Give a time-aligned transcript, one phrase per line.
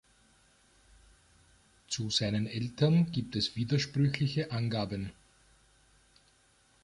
[1.87, 5.11] Zu seinen Eltern gibt es widersprüchliche Angaben.